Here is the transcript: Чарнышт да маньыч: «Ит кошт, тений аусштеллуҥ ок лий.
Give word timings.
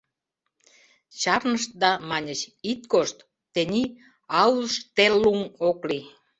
Чарнышт 1.21 1.71
да 1.81 1.91
маньыч: 2.09 2.41
«Ит 2.71 2.81
кошт, 2.91 3.17
тений 3.53 3.87
аусштеллуҥ 4.41 5.39
ок 5.69 5.79
лий. 5.89 6.05